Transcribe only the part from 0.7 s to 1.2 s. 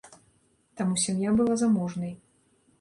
Таму